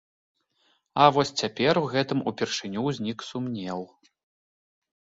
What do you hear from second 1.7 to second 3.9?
у гэтым упершыню ўзнік сумнеў.